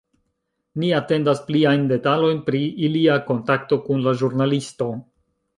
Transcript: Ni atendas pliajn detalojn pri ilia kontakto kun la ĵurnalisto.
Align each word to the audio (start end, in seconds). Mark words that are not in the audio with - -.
Ni 0.83 0.87
atendas 0.99 1.43
pliajn 1.49 1.83
detalojn 1.93 2.41
pri 2.49 2.63
ilia 2.89 3.21
kontakto 3.31 3.81
kun 3.91 4.05
la 4.09 4.19
ĵurnalisto. 4.23 4.91